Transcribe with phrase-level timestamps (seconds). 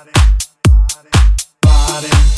[0.00, 0.12] body,
[1.62, 2.29] body.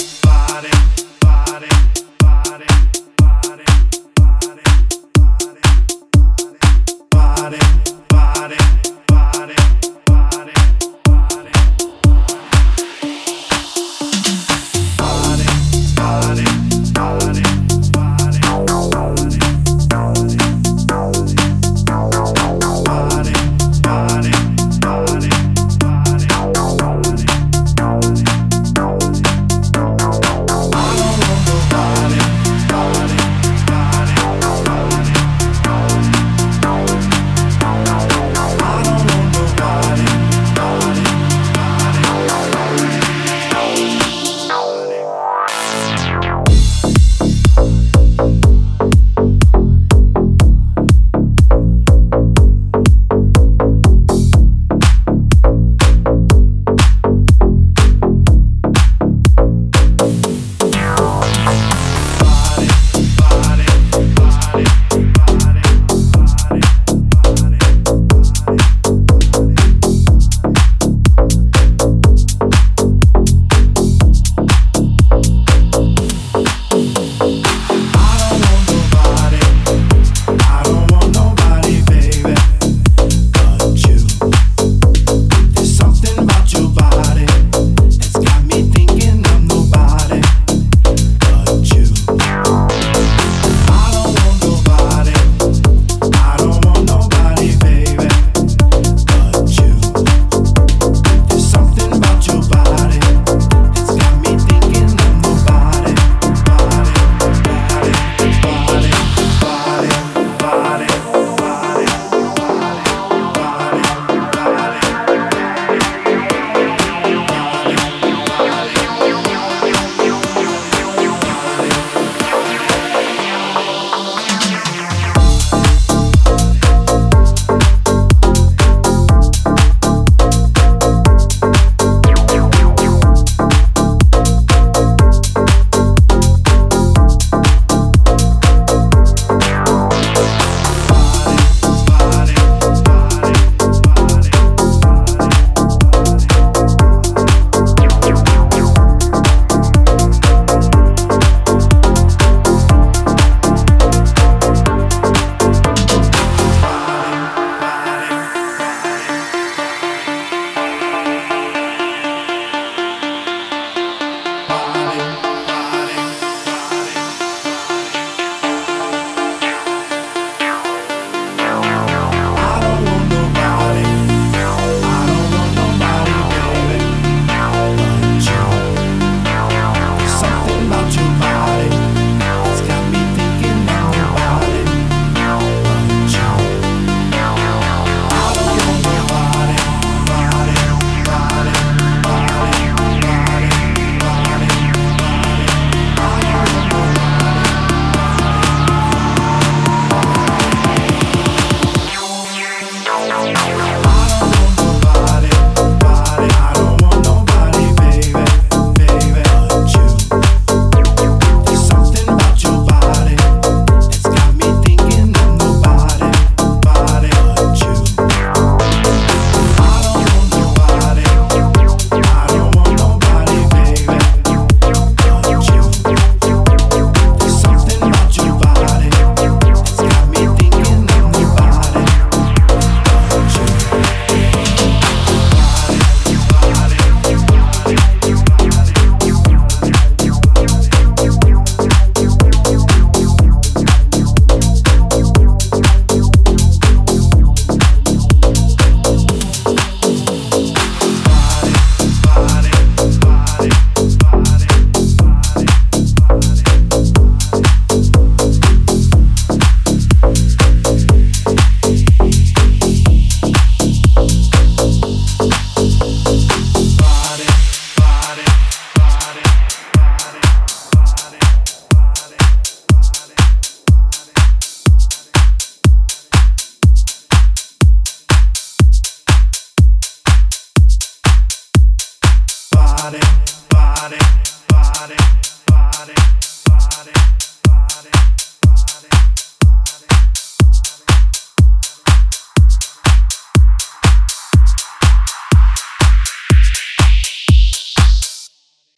[282.83, 283.22] Body,